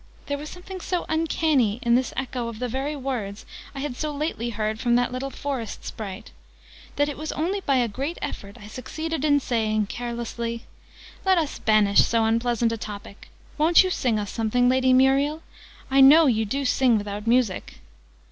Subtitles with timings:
[0.25, 4.11] There was something so uncanny in this echo of the very words I had so
[4.11, 6.31] lately heard from that little forest sprite,
[6.95, 10.65] that it was only by a great effort I succeeded in saying, carelessly,
[11.23, 13.29] "Let us banish so unpleasant a topic.
[13.59, 15.43] Won't you sing us something, Lady Muriel?
[15.91, 17.75] I know you do sing without music."